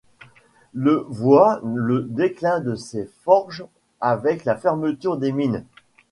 [0.73, 3.63] Le voit le déclin de ces forges
[3.99, 5.63] avec la fermeture des mines.